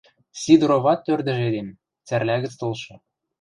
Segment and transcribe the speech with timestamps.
[0.41, 1.67] Сидороват ӧрдӹж эдем—
[2.07, 2.93] Цӓрлӓ гӹц толшы.